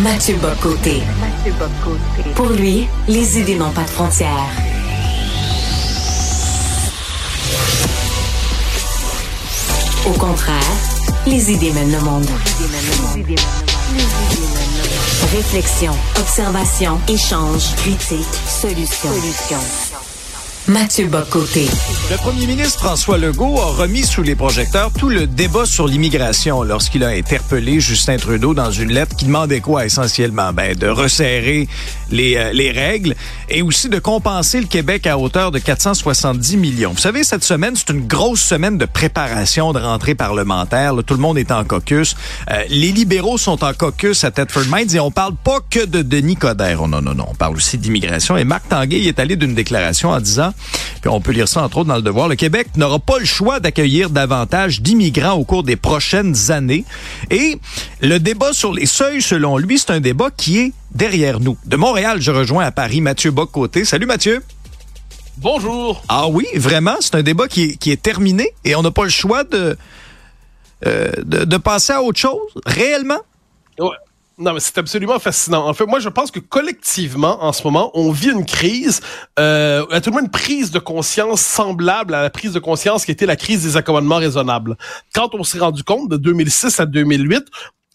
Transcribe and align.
Mathieu 0.00 0.36
Bocoté. 0.36 1.02
Pour 2.34 2.48
lui, 2.50 2.86
les 3.08 3.38
idées 3.38 3.54
n'ont 3.56 3.70
pas 3.70 3.84
de 3.84 3.90
frontières. 3.90 4.50
Au 10.06 10.12
contraire, 10.12 10.60
les 11.26 11.50
idées 11.50 11.72
mènent 11.72 11.92
le 11.92 12.00
monde. 12.00 12.26
Réflexion, 15.32 15.92
observation, 16.18 17.00
échange, 17.08 17.74
critique, 17.76 18.26
solution. 18.46 19.10
Mathieu 20.68 21.06
Bocoté. 21.06 21.68
Le 22.10 22.16
premier 22.16 22.46
ministre 22.46 22.80
François 22.80 23.18
Legault 23.18 23.60
a 23.60 23.66
remis 23.66 24.02
sous 24.02 24.22
les 24.22 24.34
projecteurs 24.34 24.90
tout 24.92 25.08
le 25.08 25.28
débat 25.28 25.64
sur 25.64 25.86
l'immigration 25.86 26.64
lorsqu'il 26.64 27.04
a 27.04 27.08
interpellé 27.08 27.45
Justin 27.48 28.16
Trudeau 28.16 28.54
dans 28.54 28.70
une 28.70 28.92
lettre 28.92 29.14
qui 29.14 29.24
demandait 29.24 29.60
quoi 29.60 29.86
essentiellement? 29.86 30.52
Ben, 30.52 30.74
de 30.74 30.88
resserrer 30.88 31.68
les, 32.10 32.36
euh, 32.36 32.52
les 32.52 32.70
règles 32.70 33.14
et 33.48 33.62
aussi 33.62 33.88
de 33.88 33.98
compenser 33.98 34.60
le 34.60 34.66
Québec 34.66 35.06
à 35.06 35.16
hauteur 35.16 35.52
de 35.52 35.58
470 35.58 36.56
millions. 36.56 36.90
Vous 36.92 37.00
savez, 37.00 37.22
cette 37.22 37.44
semaine, 37.44 37.74
c'est 37.76 37.92
une 37.92 38.06
grosse 38.06 38.42
semaine 38.42 38.78
de 38.78 38.84
préparation 38.84 39.72
de 39.72 39.78
rentrée 39.78 40.14
parlementaire. 40.14 40.94
Là, 40.94 41.02
tout 41.02 41.14
le 41.14 41.20
monde 41.20 41.38
est 41.38 41.52
en 41.52 41.64
caucus. 41.64 42.16
Euh, 42.50 42.64
les 42.68 42.90
libéraux 42.90 43.38
sont 43.38 43.62
en 43.62 43.72
caucus 43.72 44.24
à 44.24 44.30
Thetford 44.30 44.64
Mines 44.70 44.94
et 44.94 45.00
on 45.00 45.10
parle 45.10 45.34
pas 45.36 45.60
que 45.70 45.84
de 45.84 46.02
Denis 46.02 46.36
Coderre. 46.36 46.82
Oh, 46.82 46.88
non, 46.88 47.00
non, 47.00 47.14
non. 47.14 47.26
On 47.28 47.34
parle 47.34 47.56
aussi 47.56 47.78
d'immigration. 47.78 48.36
Et 48.36 48.44
Marc 48.44 48.68
Tanguay 48.68 49.04
est 49.04 49.20
allé 49.20 49.36
d'une 49.36 49.54
déclaration 49.54 50.10
en 50.10 50.20
disant 50.20 50.52
puis 51.00 51.10
on 51.14 51.20
peut 51.20 51.32
lire 51.32 51.46
ça 51.46 51.62
entre 51.62 51.78
autres 51.78 51.88
dans 51.88 51.96
le 51.96 52.02
devoir. 52.02 52.28
Le 52.28 52.34
Québec 52.34 52.68
n'aura 52.76 52.98
pas 52.98 53.18
le 53.18 53.24
choix 53.24 53.60
d'accueillir 53.60 54.10
davantage 54.10 54.82
d'immigrants 54.82 55.34
au 55.34 55.44
cours 55.44 55.62
des 55.62 55.76
prochaines 55.76 56.50
années. 56.50 56.84
Le 58.00 58.18
débat 58.18 58.52
sur 58.52 58.72
les 58.72 58.86
seuils, 58.86 59.22
selon 59.22 59.58
lui, 59.58 59.78
c'est 59.78 59.90
un 59.90 60.00
débat 60.00 60.30
qui 60.30 60.58
est 60.58 60.72
derrière 60.92 61.40
nous. 61.40 61.56
De 61.64 61.76
Montréal, 61.76 62.20
je 62.20 62.30
rejoins 62.30 62.64
à 62.64 62.70
Paris 62.70 63.00
Mathieu 63.00 63.30
Bock-Côté. 63.30 63.84
Salut 63.84 64.06
Mathieu. 64.06 64.42
Bonjour. 65.38 66.02
Ah 66.08 66.28
oui, 66.28 66.46
vraiment, 66.54 66.96
c'est 67.00 67.14
un 67.14 67.22
débat 67.22 67.46
qui 67.48 67.62
est, 67.64 67.76
qui 67.76 67.90
est 67.90 68.00
terminé 68.00 68.52
et 68.64 68.74
on 68.74 68.82
n'a 68.82 68.90
pas 68.90 69.04
le 69.04 69.10
choix 69.10 69.44
de, 69.44 69.76
euh, 70.86 71.12
de, 71.18 71.44
de 71.44 71.56
passer 71.58 71.92
à 71.92 72.02
autre 72.02 72.18
chose, 72.18 72.52
réellement? 72.64 73.20
Ouais. 73.78 73.96
Non, 74.38 74.52
mais 74.52 74.60
c'est 74.60 74.76
absolument 74.76 75.18
fascinant. 75.18 75.66
En 75.66 75.72
fait, 75.72 75.86
moi, 75.86 75.98
je 75.98 76.10
pense 76.10 76.30
que 76.30 76.40
collectivement, 76.40 77.42
en 77.42 77.52
ce 77.54 77.62
moment, 77.64 77.90
on 77.94 78.12
vit 78.12 78.28
une 78.28 78.44
crise, 78.44 79.00
euh, 79.38 79.86
à 79.90 80.02
tout 80.02 80.10
le 80.10 80.12
moins 80.12 80.22
une 80.22 80.30
prise 80.30 80.70
de 80.70 80.78
conscience 80.78 81.40
semblable 81.40 82.12
à 82.14 82.20
la 82.20 82.28
prise 82.28 82.52
de 82.52 82.58
conscience 82.58 83.06
qui 83.06 83.12
était 83.12 83.24
la 83.24 83.36
crise 83.36 83.62
des 83.62 83.78
accommodements 83.78 84.16
raisonnables. 84.16 84.76
Quand 85.14 85.34
on 85.34 85.42
s'est 85.42 85.58
rendu 85.58 85.82
compte 85.84 86.10
de 86.10 86.18
2006 86.18 86.80
à 86.80 86.84
2008, 86.84 87.46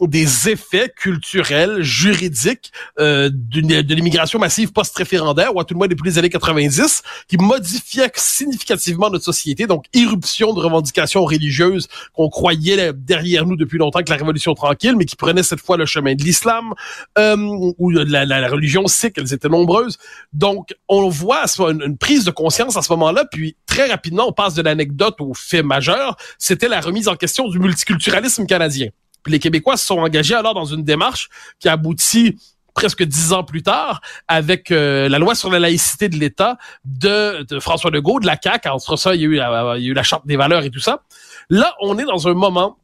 des 0.08 0.50
effets 0.50 0.92
culturels, 0.96 1.82
juridiques 1.82 2.72
euh, 3.00 3.30
de 3.32 3.94
l'immigration 3.94 4.40
massive 4.40 4.72
post-référendaire, 4.72 5.56
ou 5.56 5.60
à 5.60 5.66
tout 5.66 5.74
le 5.74 5.80
moins 5.80 5.88
depuis 5.88 6.10
les 6.10 6.18
années 6.18 6.30
90, 6.30 7.04
qui 7.28 7.38
modifiaient 7.38 8.12
significativement 8.16 9.10
notre 9.10 9.24
société. 9.24 9.68
Donc, 9.68 9.86
irruption 9.94 10.54
de 10.54 10.60
revendications 10.60 11.24
religieuses 11.24 11.88
qu'on 12.14 12.30
croyait 12.30 12.94
derrière 12.94 13.46
nous 13.46 13.56
depuis 13.56 13.78
longtemps 13.78 14.02
que 14.02 14.10
la 14.10 14.18
Révolution 14.18 14.54
tranquille, 14.54 14.96
mais 14.98 15.06
qui 15.06 15.16
prenait 15.16 15.44
cette 15.44 15.62
fois 15.62 15.78
le 15.78 15.86
chemin 15.86 16.16
de 16.16 16.24
l'islam, 16.24 16.74
euh, 17.18 17.36
ou 17.78 17.94
de 17.94 18.04
la, 18.04 18.26
la, 18.26 18.48
religion 18.50 18.88
sikh, 18.88 19.18
elles 19.18 19.34
étaient 19.34 19.50
nombreuses. 19.50 19.98
Donc, 20.34 20.74
on 20.88 21.10
voit 21.10 21.46
une, 21.60 21.82
une 21.86 21.98
prise 21.98 22.26
de 22.26 22.32
conscience 22.32 22.78
à 22.78 22.82
ce 22.82 22.92
moment-là, 22.94 23.26
puis 23.32 23.56
très 23.66 23.88
rapidement, 23.88 24.28
on 24.28 24.34
passe 24.34 24.54
de 24.54 24.62
l'anecdote 24.62 25.16
au 25.20 25.34
fait 25.34 25.64
majeur, 25.64 26.18
c'était 26.38 26.68
la 26.68 26.82
remise 26.82 27.08
en 27.08 27.16
question 27.16 27.48
du 27.48 27.60
multiculturalisme 27.60 28.46
canadien 28.46 28.90
les 29.28 29.40
Québécois 29.40 29.78
se 29.78 29.86
sont 29.86 30.00
engagés 30.00 30.36
alors 30.36 30.54
dans 30.54 30.66
une 30.66 30.84
démarche 30.84 31.30
qui 31.60 31.70
aboutit 31.70 32.38
presque 32.74 33.04
dix 33.04 33.34
ans 33.34 33.44
plus 33.44 33.64
tard, 33.64 34.02
avec 34.28 34.72
euh, 34.72 35.10
la 35.10 35.20
loi 35.20 35.36
sur 35.36 35.50
la 35.50 35.60
laïcité 35.60 36.10
de 36.10 36.16
l'État 36.16 36.58
de, 36.86 37.46
François 37.60 37.92
Legault, 37.92 38.20
de 38.20 38.26
la 38.26 38.38
CAQ. 38.42 38.70
Entre 38.70 38.96
ça, 38.96 39.14
il 39.14 39.22
y 39.22 39.26
a 39.26 39.78
eu 39.78 39.94
la 39.94 40.04
Charte 40.04 40.26
des 40.26 40.38
valeurs 40.38 40.64
et 40.64 40.70
tout 40.70 40.80
ça. 40.80 41.04
Là, 41.50 41.76
on 41.82 41.98
est 41.98 42.06
dans 42.06 42.28
un 42.28 42.34
moment 42.34 42.78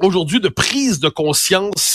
aujourd'hui 0.00 0.40
de 0.40 0.48
prise 0.48 1.00
de 1.00 1.08
conscience 1.08 1.91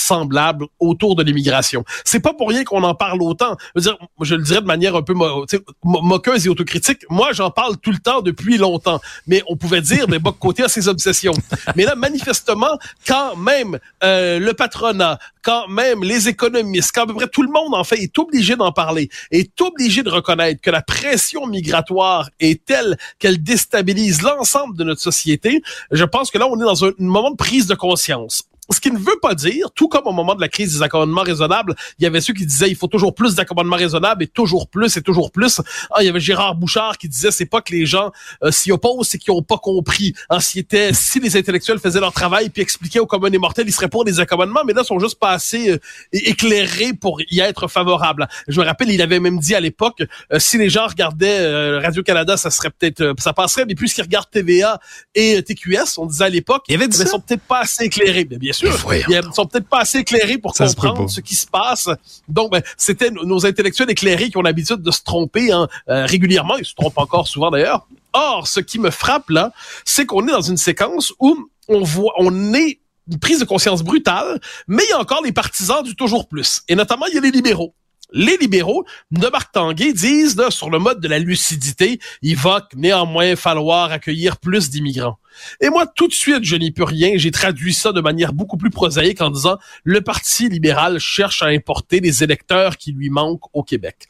autour 0.80 1.16
de 1.16 1.24
l'immigration. 1.24 1.84
C'est 2.06 2.20
pas 2.20 2.34
pour 2.34 2.50
rien 2.50 2.64
qu'on 2.64 2.84
en 2.84 2.96
parle 2.96 3.22
autant. 3.22 3.56
Je, 3.76 3.80
veux 3.80 3.82
dire, 3.82 3.98
je 4.22 4.36
le 4.36 4.44
dirais 4.44 4.62
de 4.62 4.66
manière 4.66 4.96
un 4.96 5.02
peu 5.02 5.14
mo 5.14 5.46
moqueuse 5.84 6.46
et 6.46 6.50
autocritique. 6.50 7.02
Moi, 7.10 7.30
j'en 7.34 7.52
parle 7.52 7.78
tout 7.78 7.92
le 7.92 8.00
temps 8.00 8.22
depuis 8.22 8.58
longtemps. 8.58 9.00
Mais 9.28 9.44
on 9.48 9.56
pouvait 9.56 9.82
dire, 9.82 10.06
mais 10.08 10.20
côté 10.40 10.64
à 10.64 10.68
ses 10.68 10.88
obsessions. 10.88 11.34
Mais 11.76 11.86
là, 11.86 11.96
manifestement, 11.96 12.78
quand 13.06 13.36
même 13.36 13.80
euh, 14.04 14.40
le 14.40 14.54
patronat, 14.54 15.20
quand 15.42 15.68
même 15.68 16.04
les 16.04 16.28
économistes, 16.28 16.92
quand 16.94 17.04
à 17.04 17.08
peu 17.08 17.14
près 17.14 17.28
tout 17.28 17.44
le 17.44 17.52
monde 17.52 17.74
en 17.74 17.84
fait 17.84 18.00
est 18.00 18.18
obligé 18.20 18.56
d'en 18.56 18.72
parler, 18.72 19.10
est 19.32 19.60
obligé 19.62 20.04
de 20.04 20.10
reconnaître 20.10 20.62
que 20.62 20.72
la 20.72 20.82
pression 20.82 21.48
migratoire 21.48 22.30
est 22.40 22.66
telle 22.66 22.98
qu'elle 23.20 23.42
déstabilise 23.42 24.22
l'ensemble 24.22 24.78
de 24.78 24.84
notre 24.84 25.02
société. 25.02 25.62
Je 25.92 26.04
pense 26.04 26.32
que 26.32 26.38
là, 26.38 26.48
on 26.48 26.60
est 26.60 26.66
dans 26.66 26.86
un 26.86 26.92
moment 26.98 27.32
de 27.32 27.36
prise 27.36 27.68
de 27.68 27.76
conscience. 27.76 28.44
Ce 28.70 28.80
qui 28.80 28.92
ne 28.92 28.98
veut 28.98 29.20
pas 29.22 29.34
dire, 29.34 29.72
tout 29.74 29.88
comme 29.88 30.06
au 30.06 30.12
moment 30.12 30.36
de 30.36 30.42
la 30.42 30.50
crise 30.50 30.74
des 30.74 30.82
accommodements 30.82 31.22
raisonnables, 31.22 31.76
il 32.00 32.04
y 32.04 32.06
avait 32.06 32.22
ceux 32.22 32.34
qui 32.34 32.46
disaient 32.46 32.70
il 32.70 32.76
faut 32.76 32.88
toujours 32.88 33.16
plus 33.16 33.36
d'accommodements 33.36 33.78
raisonnables 33.78 34.24
et 34.24 34.28
toujours 34.28 34.68
plus 34.68 34.98
et 34.98 35.02
toujours 35.02 35.32
plus. 35.32 35.62
Ah, 35.92 36.02
il 36.02 36.06
y 36.06 36.10
avait 36.10 36.20
Gérard 36.20 36.56
Bouchard 36.56 36.98
qui 36.98 37.08
disait 37.08 37.32
c'est 37.32 37.46
pas 37.46 37.62
que 37.62 37.72
les 37.72 37.86
gens 37.86 38.12
euh, 38.44 38.52
s'y 38.52 38.72
opposent, 38.72 39.08
c'est 39.08 39.18
qu'ils 39.18 39.32
ont 39.32 39.42
pas 39.42 39.58
compris. 39.58 40.14
Ah, 40.30 40.42
si, 40.42 40.60
était, 40.60 40.94
si 40.94 41.20
les 41.20 41.38
intellectuels 41.38 41.80
faisaient 41.80 42.00
leur 42.00 42.12
travail 42.12 42.50
puis 42.50 42.62
expliquaient 42.62 43.00
aux 43.00 43.06
communs 43.06 43.32
et 43.32 43.38
mortels, 43.38 43.68
ils 43.68 43.72
seraient 43.72 43.88
pour 43.88 44.04
des 44.04 44.20
accommodements, 44.20 44.64
mais 44.66 44.74
là, 44.74 44.82
ils 44.84 44.88
sont 44.88 45.00
juste 45.00 45.20
pas 45.20 45.32
assez 45.32 45.72
euh, 45.72 45.80
éclairés 46.12 46.94
pour 46.94 47.22
y 47.30 47.40
être 47.40 47.68
favorables. 47.68 48.28
Je 48.48 48.60
me 48.60 48.66
rappelle, 48.66 48.92
il 48.92 49.02
avait 49.02 49.20
même 49.20 49.40
dit 49.40 49.56
à 49.56 49.60
l'époque, 49.60 50.04
euh, 50.34 50.40
si 50.40 50.58
les 50.58 50.70
gens 50.70 50.88
regardaient 50.88 51.78
Radio-Canada, 51.80 52.36
ça 52.38 52.50
serait 52.50 52.70
peut-être, 52.70 53.14
ça 53.20 53.34
passerait, 53.34 53.66
mais 53.66 53.76
puisqu'ils 53.76 54.02
regardent 54.02 54.30
TVA 54.30 54.80
et 55.16 55.42
TQS, 55.42 55.98
on 55.98 56.06
disait 56.06 56.26
à 56.26 56.30
l'époque, 56.30 56.64
ils 56.68 56.94
sont 57.08 57.20
peut-être 57.20 57.44
pas 57.44 57.60
assez 57.60 57.86
éclairés. 57.86 58.26
bien 58.26 58.54
ils 58.64 59.34
sont 59.34 59.46
peut-être 59.46 59.68
pas 59.68 59.80
assez 59.80 60.00
éclairés 60.00 60.38
pour 60.38 60.54
comprendre 60.54 61.10
ce 61.10 61.22
qui 61.22 61.36
se 61.36 61.48
passe. 61.48 61.90
Donc, 62.28 62.52
ben, 62.52 62.62
c'était 62.78 63.10
nos 63.10 63.46
intellectuels 63.46 63.90
éclairés 63.90 64.30
qui 64.30 64.38
ont 64.38 64.42
l'habitude 64.42 64.82
de 64.82 64.92
se 64.92 65.02
tromper 65.04 65.52
hein, 65.52 65.68
euh, 65.90 66.06
régulièrement. 66.06 66.58
Ils 66.58 66.66
se 66.66 66.76
trompent 66.76 66.98
encore 66.98 67.28
souvent 67.28 67.52
d'ailleurs. 67.52 67.88
Or, 68.14 68.48
ce 68.48 68.60
qui 68.60 68.80
me 68.80 68.90
frappe 68.90 69.30
là, 69.30 69.52
c'est 69.86 70.06
qu'on 70.06 70.28
est 70.28 70.32
dans 70.32 70.42
une 70.42 70.58
séquence 70.58 71.14
où 71.20 71.50
on 71.68 71.84
voit, 71.84 72.14
on 72.18 72.54
est 72.54 72.80
une 73.10 73.20
prise 73.20 73.40
de 73.40 73.46
conscience 73.46 73.84
brutale, 73.84 74.40
mais 74.68 74.84
il 74.86 74.90
y 74.90 74.94
a 74.94 75.00
encore 75.00 75.22
les 75.24 75.32
partisans 75.32 75.84
du 75.84 75.96
toujours 75.96 76.28
plus. 76.28 76.62
Et 76.68 76.76
notamment, 76.76 77.06
il 77.08 77.16
y 77.16 77.18
a 77.18 77.22
les 77.22 77.32
libéraux. 77.32 77.74
Les 78.14 78.38
libéraux 78.38 78.86
de 79.12 79.28
Marc 79.28 79.52
Tanguay 79.52 79.92
disent, 79.92 80.38
là, 80.38 80.50
sur 80.50 80.70
le 80.70 80.80
mode 80.80 81.02
de 81.02 81.08
la 81.08 81.20
lucidité, 81.20 82.00
il 82.22 82.38
va 82.38 82.68
néanmoins 82.76 83.36
falloir 83.36 83.92
accueillir 83.92 84.38
plus 84.38 84.70
d'immigrants. 84.70 85.20
Et 85.62 85.70
moi, 85.70 85.86
tout 85.86 86.08
de 86.08 86.14
suite, 86.14 86.44
je 86.44 86.56
n'y 86.56 86.72
peux 86.72 86.84
rien. 86.84 87.14
J'ai 87.16 87.32
traduit 87.32 87.74
ça 87.74 87.92
de 87.92 88.02
manière 88.02 88.34
beaucoup 88.34 88.58
plus 88.58 88.70
prosaïque 88.70 89.22
en 89.22 89.30
disant, 89.30 89.58
le 89.84 90.02
Parti 90.02 90.50
libéral 90.50 91.00
cherche 91.00 91.44
à 91.44 91.48
importer 91.48 92.00
les 92.00 92.24
électeurs 92.24 92.78
qui 92.78 92.92
lui 92.94 93.10
manquent 93.10 93.54
au 93.54 93.64
Québec. 93.64 94.08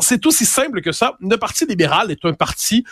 C'est 0.00 0.26
aussi 0.26 0.44
simple 0.44 0.82
que 0.82 0.92
ça. 0.92 1.16
Le 1.20 1.36
Parti 1.36 1.66
libéral 1.66 2.10
est 2.10 2.24
un 2.24 2.32
parti 2.32 2.84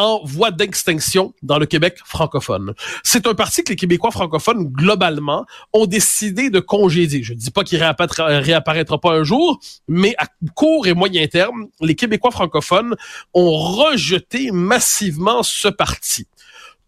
en 0.00 0.24
voie 0.24 0.50
d'extinction 0.50 1.34
dans 1.42 1.58
le 1.58 1.66
Québec 1.66 1.98
francophone. 2.06 2.72
C'est 3.04 3.26
un 3.26 3.34
parti 3.34 3.62
que 3.62 3.68
les 3.68 3.76
Québécois 3.76 4.10
francophones, 4.10 4.64
globalement, 4.64 5.44
ont 5.74 5.84
décidé 5.84 6.48
de 6.48 6.58
congédier. 6.58 7.22
Je 7.22 7.34
ne 7.34 7.38
dis 7.38 7.50
pas 7.50 7.64
qu'il 7.64 7.78
réapparaîtra, 7.82 8.98
pas 8.98 9.12
un 9.12 9.24
jour, 9.24 9.60
mais 9.88 10.14
à 10.16 10.26
court 10.54 10.86
et 10.86 10.94
moyen 10.94 11.26
terme, 11.26 11.66
les 11.82 11.94
Québécois 11.94 12.30
francophones 12.30 12.96
ont 13.34 13.50
rejeté 13.50 14.50
massivement 14.52 15.42
ce 15.42 15.68
parti. 15.68 16.26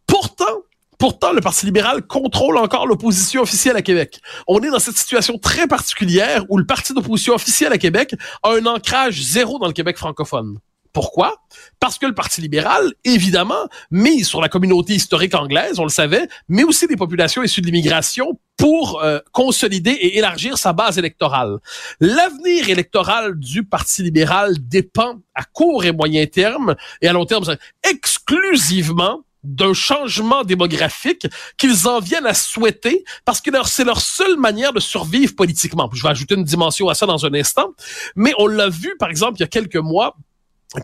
Pourtant, 0.07 0.63
Pourtant, 0.99 1.33
le 1.33 1.41
Parti 1.41 1.67
libéral 1.67 2.07
contrôle 2.07 2.57
encore 2.57 2.87
l'opposition 2.87 3.43
officielle 3.43 3.75
à 3.75 3.83
Québec. 3.83 4.21
On 4.47 4.61
est 4.61 4.71
dans 4.71 4.79
cette 4.79 4.97
situation 4.97 5.37
très 5.37 5.67
particulière 5.67 6.45
où 6.49 6.59
le 6.59 6.65
parti 6.65 6.95
d'opposition 6.95 7.35
officielle 7.35 7.73
à 7.73 7.79
Québec 7.79 8.15
a 8.45 8.53
un 8.53 8.67
ancrage 8.67 9.21
zéro 9.21 9.59
dans 9.59 9.67
le 9.67 9.73
Québec 9.73 9.99
francophone. 9.99 10.61
Pourquoi? 10.93 11.37
Parce 11.81 11.99
que 11.99 12.07
le 12.07 12.15
Parti 12.15 12.41
libéral, 12.41 12.93
évidemment, 13.05 13.67
mise 13.91 14.29
sur 14.29 14.41
la 14.41 14.49
communauté 14.49 14.95
historique 14.95 15.35
anglaise, 15.35 15.79
on 15.79 15.85
le 15.85 15.91
savait, 15.91 16.29
mais 16.49 16.65
aussi 16.65 16.87
des 16.87 16.97
populations 16.97 17.43
issues 17.43 17.63
de 17.63 17.67
l'immigration 17.67 18.39
pour 18.59 19.03
euh, 19.03 19.19
consolider 19.33 19.91
et 19.91 20.19
élargir 20.19 20.59
sa 20.59 20.73
base 20.73 20.99
électorale. 20.99 21.59
L'avenir 22.01 22.69
électoral 22.69 23.39
du 23.39 23.65
Parti 23.65 24.03
libéral 24.03 24.55
dépend 24.61 25.21
à 25.35 25.45
court 25.45 25.85
et 25.85 25.93
moyen 25.93 26.27
terme 26.27 26.77
et 27.01 27.09
à 27.09 27.13
long 27.13 27.25
terme 27.25 27.45
exclusivement 27.83 29.25
d'un 29.43 29.75
changement 29.75 30.45
démographique 30.45 31.27
qu'ils 31.57 31.89
en 31.89 31.99
viennent 31.99 32.27
à 32.27 32.35
souhaiter 32.35 33.05
parce 33.25 33.41
que 33.41 33.51
c'est 33.65 33.85
leur 33.85 34.01
seule 34.01 34.37
manière 34.37 34.73
de 34.73 34.81
survivre 34.81 35.35
politiquement. 35.35 35.91
Je 35.93 36.03
vais 36.03 36.11
ajouter 36.11 36.35
une 36.35 36.45
dimension 36.45 36.89
à 36.89 36.95
ça 36.95 37.07
dans 37.07 37.27
un 37.27 37.35
instant, 37.35 37.71
mais 38.15 38.33
on 38.39 38.47
l'a 38.47 38.69
vu 38.69 38.95
par 38.99 39.11
exemple 39.11 39.39
il 39.39 39.41
y 39.41 39.45
a 39.45 39.49
quelques 39.49 39.77
mois 39.77 40.17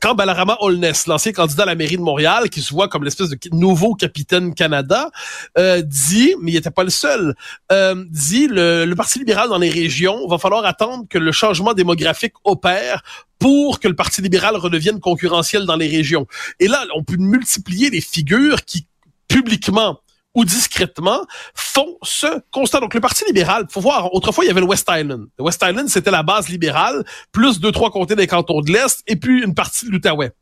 quand 0.02 0.14
Balarama 0.14 0.56
Holness, 0.60 1.06
l'ancien 1.06 1.32
candidat 1.32 1.62
à 1.62 1.66
la 1.66 1.74
mairie 1.74 1.96
de 1.96 2.02
Montréal, 2.02 2.50
qui 2.50 2.60
se 2.60 2.72
voit 2.72 2.88
comme 2.88 3.04
l'espèce 3.04 3.30
de 3.30 3.38
nouveau 3.52 3.94
capitaine 3.94 4.54
Canada, 4.54 5.10
euh, 5.56 5.82
dit, 5.82 6.34
mais 6.40 6.52
il 6.52 6.54
n'était 6.54 6.70
pas 6.70 6.84
le 6.84 6.90
seul, 6.90 7.34
euh, 7.72 8.04
dit 8.10 8.48
le, 8.48 8.84
le 8.84 8.94
Parti 8.94 9.18
libéral 9.18 9.48
dans 9.48 9.58
les 9.58 9.70
régions, 9.70 10.26
va 10.28 10.38
falloir 10.38 10.64
attendre 10.64 11.04
que 11.08 11.18
le 11.18 11.32
changement 11.32 11.72
démographique 11.72 12.34
opère 12.44 13.02
pour 13.38 13.80
que 13.80 13.88
le 13.88 13.94
Parti 13.94 14.20
libéral 14.20 14.56
redevienne 14.56 15.00
concurrentiel 15.00 15.64
dans 15.64 15.76
les 15.76 15.88
régions. 15.88 16.26
Et 16.60 16.68
là, 16.68 16.84
on 16.94 17.02
peut 17.02 17.16
multiplier 17.16 17.88
les 17.90 18.00
figures 18.00 18.64
qui 18.64 18.86
publiquement 19.28 20.00
ou 20.34 20.44
discrètement 20.44 21.24
font 21.54 21.96
ce 22.02 22.26
constat. 22.50 22.80
Donc 22.80 22.94
le 22.94 23.00
Parti 23.00 23.24
libéral, 23.26 23.66
faut 23.70 23.80
voir, 23.80 24.14
autrefois 24.14 24.44
il 24.44 24.48
y 24.48 24.50
avait 24.50 24.60
le 24.60 24.66
West 24.66 24.88
Island. 24.90 25.26
Le 25.38 25.44
West 25.44 25.64
Island, 25.66 25.88
c'était 25.88 26.10
la 26.10 26.22
base 26.22 26.48
libérale, 26.48 27.04
plus 27.32 27.60
deux, 27.60 27.72
trois 27.72 27.90
comtés 27.90 28.16
des 28.16 28.26
cantons 28.26 28.60
de 28.60 28.70
l'Est, 28.70 29.02
et 29.06 29.16
puis 29.16 29.42
une 29.42 29.54
partie 29.54 29.86
de 29.86 29.90
l'Outaouais. 29.90 30.32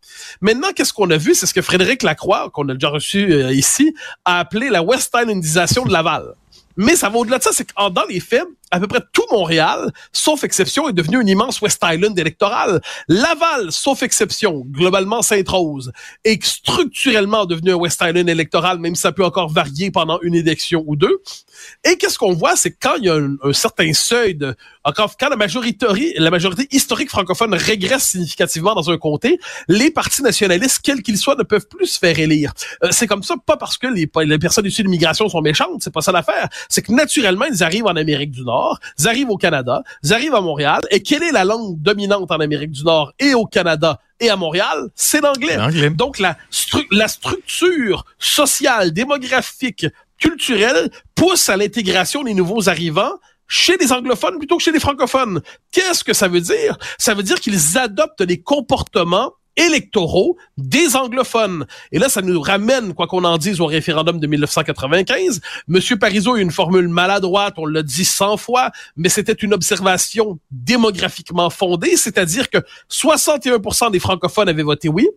Maintenant, 0.40 0.68
qu'est-ce 0.74 0.92
qu'on 0.92 1.10
a 1.10 1.16
vu? 1.16 1.34
C'est 1.34 1.46
ce 1.46 1.54
que 1.54 1.62
Frédéric 1.62 2.02
Lacroix, 2.02 2.50
qu'on 2.52 2.68
a 2.68 2.74
déjà 2.74 2.88
reçu 2.88 3.32
euh, 3.32 3.52
ici, 3.52 3.94
a 4.24 4.40
appelé 4.40 4.70
la 4.70 4.82
West 4.82 5.14
Islandisation 5.16 5.84
de 5.84 5.92
Laval. 5.92 6.34
Mais 6.76 6.96
ça 6.96 7.08
va 7.08 7.19
au-delà 7.19 7.38
de 7.38 7.43
ça, 7.43 7.50
c'est 7.52 7.64
que 7.64 7.90
dans 7.90 8.05
les 8.08 8.20
faits, 8.20 8.44
à 8.70 8.81
peu 8.81 8.87
près 8.87 9.00
tout 9.12 9.25
Montréal, 9.31 9.93
sauf 10.12 10.44
exception, 10.44 10.88
est 10.88 10.93
devenu 10.93 11.20
une 11.20 11.28
immense 11.28 11.61
West 11.61 11.82
Island 11.84 12.19
électorale. 12.19 12.81
Laval, 13.08 13.73
sauf 13.73 14.02
exception, 14.02 14.64
globalement 14.67 15.23
Sainte-Rose, 15.23 15.93
est 16.25 16.44
structurellement 16.44 17.46
devenu 17.46 17.73
un 17.73 17.76
West 17.76 18.02
Island 18.02 18.28
électoral, 18.28 18.78
même 18.78 18.94
si 18.94 19.02
ça 19.02 19.12
peut 19.12 19.25
encore 19.25 19.49
varier 19.49 19.90
pendant 19.90 20.20
une 20.20 20.34
élection 20.34 20.84
ou 20.87 20.96
deux. 20.96 21.23
Et 21.85 21.97
qu'est-ce 21.97 22.19
qu'on 22.19 22.32
voit, 22.32 22.56
c'est 22.56 22.70
que 22.73 22.79
quand 22.81 22.94
il 22.99 23.05
y 23.05 23.08
a 23.08 23.14
un, 23.17 23.53
certain 23.53 23.93
seuil 23.93 24.35
de, 24.35 24.55
encore 24.85 25.17
quand 25.19 25.29
la 25.29 25.37
majorité, 25.37 25.87
la 26.17 26.31
majorité 26.31 26.67
historique 26.70 27.11
francophone 27.11 27.55
régresse 27.55 28.05
significativement 28.05 28.75
dans 28.75 28.91
un 28.91 28.99
comté, 28.99 29.38
les 29.69 29.91
partis 29.91 30.23
nationalistes, 30.23 30.81
quels 30.82 31.03
qu'ils 31.03 31.19
soient, 31.19 31.37
ne 31.37 31.43
peuvent 31.43 31.67
plus 31.69 31.87
se 31.87 31.99
faire 31.99 32.19
élire. 32.19 32.53
Euh, 32.85 32.88
c'est 32.91 33.06
comme 33.06 33.23
ça, 33.23 33.35
pas 33.44 33.56
parce 33.56 33.79
que 33.79 33.87
les, 33.87 34.11
les 34.25 34.38
personnes 34.38 34.67
issues 34.67 34.82
de 34.82 34.88
l'immigration 34.88 35.29
sont 35.29 35.41
méchantes, 35.41 35.82
c'est 35.82 35.93
pas 35.93 36.00
ça 36.00 36.12
l'affaire. 36.12 36.49
C'est 36.69 36.82
que 36.82 36.93
naturellement, 36.93 37.47
ils 37.47 37.62
arrivent 37.62 37.87
en 37.87 37.97
Amérique 37.97 38.31
du 38.31 38.43
Nord, 38.43 38.79
ils 38.99 39.08
arrivent 39.08 39.31
au 39.31 39.37
Canada, 39.37 39.82
ils 40.03 40.12
arrivent 40.12 40.35
à 40.35 40.41
Montréal, 40.41 40.81
et 40.91 41.03
quelle 41.03 41.23
est 41.23 41.32
la 41.32 41.44
langue 41.44 41.81
dominante 41.81 42.31
en 42.31 42.41
Amérique 42.41 42.73
du 42.73 42.85
Nord 42.85 43.12
et 43.19 43.35
au 43.35 43.47
Canada 43.47 44.00
et 44.20 44.31
à 44.31 44.37
Montréal, 44.37 44.88
c'est 44.94 45.20
l'anglais. 45.20 45.58
Donc 45.91 46.19
la, 46.19 46.37
la 46.91 47.08
structure 47.08 48.05
sociale, 48.19 48.93
démographique, 48.93 49.87
culturelle 50.19 50.91
pousse 51.16 51.48
à 51.48 51.56
l'intégration 51.56 52.22
des 52.22 52.34
nouveaux 52.34 52.68
arrivants 52.68 53.18
chez 53.48 53.76
les 53.78 53.92
anglophones 53.92 54.38
plutôt 54.38 54.56
que 54.56 54.62
chez 54.62 54.72
les 54.72 54.80
francophones. 54.80 55.40
Qu'est-ce 55.72 56.04
que 56.04 56.12
ça 56.12 56.28
veut 56.28 56.40
dire? 56.40 56.78
Ça 56.98 57.14
veut 57.14 57.24
dire 57.24 57.40
qu'ils 57.40 57.78
adoptent 57.78 58.22
des 58.22 58.40
comportements 58.40 59.32
électoraux 59.56 60.36
des 60.58 60.96
anglophones. 60.96 61.66
Et 61.90 61.98
là, 61.98 62.08
ça 62.08 62.20
nous 62.20 62.40
ramène, 62.40 62.94
quoi 62.94 63.06
qu'on 63.06 63.24
en 63.24 63.38
dise, 63.38 63.60
au 63.60 63.66
référendum 63.66 64.20
de 64.20 64.26
1995. 64.26 65.40
Monsieur 65.66 65.98
Parizeau 65.98 66.34
a 66.34 66.40
une 66.40 66.50
formule 66.50 66.88
maladroite, 66.88 67.54
on 67.56 67.66
l'a 67.66 67.82
dit 67.82 68.04
cent 68.04 68.36
fois, 68.36 68.70
mais 68.96 69.08
c'était 69.08 69.32
une 69.32 69.54
observation 69.54 70.38
démographiquement 70.50 71.48
fondée, 71.48 71.96
c'est-à-dire 71.96 72.50
que 72.50 72.58
61% 72.90 73.90
des 73.90 73.98
francophones 73.98 74.48
avaient 74.48 74.62
voté 74.62 74.88
oui, 74.88 75.08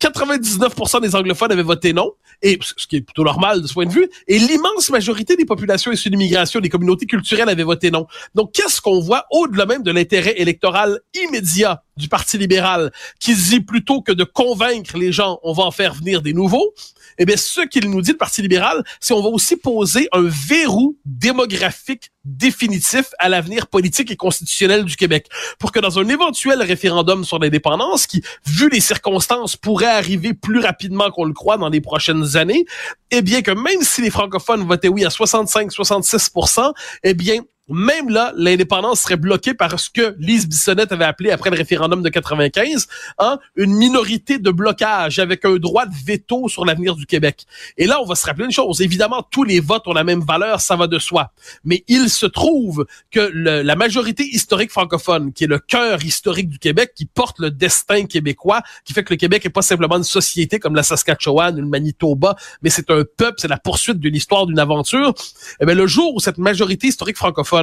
99% 0.00 1.00
des 1.00 1.14
anglophones 1.14 1.52
avaient 1.52 1.62
voté 1.62 1.92
non, 1.92 2.12
et 2.42 2.58
ce 2.62 2.86
qui 2.86 2.96
est 2.96 3.00
plutôt 3.00 3.24
normal 3.24 3.62
de 3.62 3.66
ce 3.66 3.72
point 3.72 3.86
de 3.86 3.92
vue, 3.92 4.08
et 4.28 4.38
l'immense 4.38 4.90
majorité 4.90 5.36
des 5.36 5.44
populations 5.44 5.92
issues 5.92 6.10
d'immigration, 6.10 6.60
des 6.60 6.68
communautés 6.68 7.06
culturelles 7.06 7.48
avaient 7.48 7.62
voté 7.62 7.90
non. 7.90 8.06
Donc, 8.34 8.52
qu'est-ce 8.52 8.80
qu'on 8.80 9.00
voit 9.00 9.26
au-delà 9.30 9.66
même 9.66 9.82
de 9.82 9.90
l'intérêt 9.90 10.34
électoral 10.38 11.00
immédiat 11.14 11.82
du 11.96 12.08
Parti 12.08 12.36
libéral, 12.36 12.92
qui 13.20 13.34
dit 13.34 13.60
plutôt 13.60 14.02
que 14.02 14.12
de 14.12 14.24
convaincre 14.24 14.98
les 14.98 15.12
gens, 15.12 15.40
on 15.42 15.52
va 15.52 15.64
en 15.64 15.70
faire 15.70 15.94
venir 15.94 16.20
des 16.20 16.34
nouveaux, 16.34 16.74
eh 17.18 17.24
bien, 17.24 17.36
ce 17.36 17.62
qu'il 17.62 17.88
nous 17.90 18.02
dit, 18.02 18.12
le 18.12 18.16
Parti 18.16 18.42
libéral, 18.42 18.84
c'est 19.00 19.14
on 19.14 19.22
va 19.22 19.28
aussi 19.28 19.56
poser 19.56 20.08
un 20.12 20.22
verrou 20.22 20.98
démographique 21.04 22.12
définitif 22.24 23.06
à 23.18 23.28
l'avenir 23.28 23.68
politique 23.68 24.10
et 24.10 24.16
constitutionnel 24.16 24.84
du 24.84 24.96
Québec. 24.96 25.28
Pour 25.58 25.70
que 25.72 25.78
dans 25.78 25.98
un 25.98 26.08
éventuel 26.08 26.60
référendum 26.60 27.24
sur 27.24 27.38
l'indépendance, 27.38 28.06
qui, 28.06 28.22
vu 28.44 28.68
les 28.68 28.80
circonstances, 28.80 29.56
pourrait 29.56 29.86
arriver 29.86 30.34
plus 30.34 30.58
rapidement 30.58 31.10
qu'on 31.10 31.24
le 31.24 31.32
croit 31.32 31.56
dans 31.56 31.68
les 31.68 31.80
prochaines 31.80 32.36
années, 32.36 32.66
eh 33.10 33.22
bien 33.22 33.42
que 33.42 33.52
même 33.52 33.82
si 33.82 34.02
les 34.02 34.10
francophones 34.10 34.66
votaient 34.66 34.88
oui 34.88 35.04
à 35.04 35.08
65-66%, 35.08 36.72
eh 37.04 37.14
bien, 37.14 37.42
même 37.68 38.08
là, 38.10 38.32
l'indépendance 38.36 39.00
serait 39.00 39.16
bloquée 39.16 39.54
par 39.54 39.78
ce 39.80 39.90
que 39.90 40.14
Lise 40.18 40.48
Bissonnette 40.48 40.92
avait 40.92 41.04
appelé 41.04 41.30
après 41.30 41.50
le 41.50 41.56
référendum 41.56 42.02
de 42.02 42.08
95, 42.08 42.86
hein, 43.18 43.38
une 43.56 43.74
minorité 43.74 44.38
de 44.38 44.50
blocage 44.50 45.18
avec 45.18 45.44
un 45.44 45.56
droit 45.56 45.86
de 45.86 45.94
veto 46.04 46.48
sur 46.48 46.64
l'avenir 46.64 46.94
du 46.94 47.06
Québec. 47.06 47.44
Et 47.76 47.86
là, 47.86 48.00
on 48.00 48.06
va 48.06 48.14
se 48.14 48.24
rappeler 48.24 48.44
une 48.44 48.52
chose. 48.52 48.80
Évidemment, 48.80 49.26
tous 49.28 49.42
les 49.42 49.58
votes 49.58 49.86
ont 49.88 49.92
la 49.92 50.04
même 50.04 50.20
valeur, 50.20 50.60
ça 50.60 50.76
va 50.76 50.86
de 50.86 50.98
soi. 50.98 51.32
Mais 51.64 51.84
il 51.88 52.08
se 52.08 52.26
trouve 52.26 52.86
que 53.10 53.30
la 53.32 53.76
majorité 53.76 54.24
historique 54.24 54.70
francophone, 54.70 55.32
qui 55.32 55.44
est 55.44 55.48
le 55.48 55.58
cœur 55.58 56.04
historique 56.04 56.48
du 56.48 56.58
Québec, 56.58 56.92
qui 56.94 57.06
porte 57.06 57.40
le 57.40 57.50
destin 57.50 58.06
québécois, 58.06 58.62
qui 58.84 58.92
fait 58.92 59.02
que 59.02 59.12
le 59.12 59.16
Québec 59.16 59.44
est 59.44 59.50
pas 59.50 59.62
simplement 59.62 59.96
une 59.96 60.04
société 60.04 60.60
comme 60.60 60.74
la 60.76 60.82
Saskatchewan, 60.84 61.58
une 61.58 61.68
Manitoba, 61.68 62.36
mais 62.62 62.70
c'est 62.70 62.90
un 62.90 63.02
peuple, 63.16 63.34
c'est 63.38 63.48
la 63.48 63.58
poursuite 63.58 63.98
de 63.98 64.08
l'histoire 64.08 64.46
d'une 64.46 64.58
aventure. 64.58 65.14
Eh 65.60 65.66
bien, 65.66 65.74
le 65.74 65.86
jour 65.86 66.14
où 66.14 66.20
cette 66.20 66.38
majorité 66.38 66.86
historique 66.86 67.16
francophone 67.16 67.55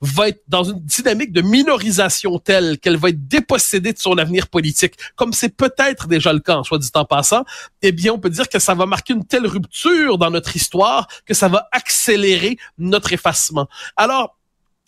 va 0.00 0.28
être 0.28 0.42
dans 0.48 0.64
une 0.64 0.80
dynamique 0.80 1.32
de 1.32 1.42
minorisation 1.42 2.38
telle 2.38 2.78
qu'elle 2.78 2.96
va 2.96 3.08
être 3.08 3.26
dépossédée 3.26 3.92
de 3.92 3.98
son 3.98 4.16
avenir 4.18 4.46
politique, 4.48 4.94
comme 5.16 5.32
c'est 5.32 5.48
peut-être 5.48 6.06
déjà 6.06 6.32
le 6.32 6.40
cas, 6.40 6.62
soit 6.62 6.78
dit 6.78 6.90
en 6.94 7.04
passant, 7.04 7.44
eh 7.82 7.92
bien, 7.92 8.12
on 8.12 8.18
peut 8.18 8.30
dire 8.30 8.48
que 8.48 8.58
ça 8.58 8.74
va 8.74 8.86
marquer 8.86 9.14
une 9.14 9.24
telle 9.24 9.46
rupture 9.46 10.18
dans 10.18 10.30
notre 10.30 10.54
histoire 10.54 11.08
que 11.26 11.34
ça 11.34 11.48
va 11.48 11.68
accélérer 11.72 12.58
notre 12.78 13.12
effacement. 13.12 13.68
Alors, 13.96 14.38